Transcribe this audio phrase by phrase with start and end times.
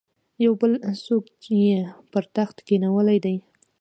[0.45, 0.71] یو بل
[1.05, 1.25] څوک
[1.63, 1.77] یې
[2.11, 3.37] پر تخت کښېنولی دی.